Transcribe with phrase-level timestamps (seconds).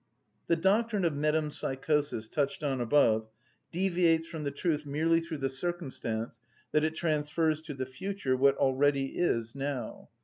[0.47, 3.29] The doctrine of metempsychosis, touched on above,
[3.71, 6.39] deviates from the truth merely through the circumstance
[6.71, 10.09] that it transfers to the future what already is now.